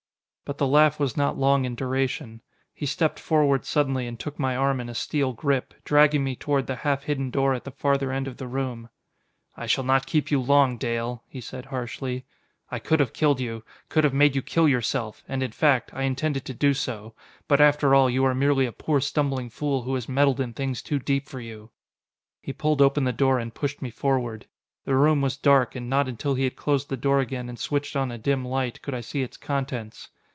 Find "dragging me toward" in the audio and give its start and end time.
5.85-6.67